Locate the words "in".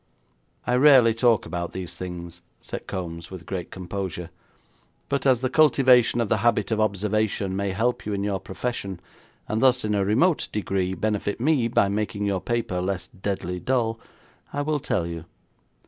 8.13-8.23, 9.85-9.93